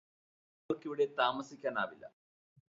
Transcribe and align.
അവര്ക്കിവിടെ 0.69 1.05
താമസിക്കാനാവില്ല 1.17 2.05